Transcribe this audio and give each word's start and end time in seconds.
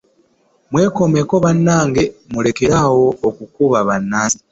Mwekomeko 0.71 1.33
bannange 1.43 2.03
mulekere 2.31 2.73
awo 2.83 3.07
okukuba 3.27 3.77
bannansi. 3.87 4.39